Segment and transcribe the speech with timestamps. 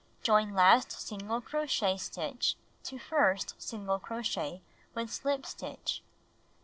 [0.23, 2.55] Join last single crochet stitch
[2.85, 4.63] to first single crochet
[4.95, 6.01] with slip stitch.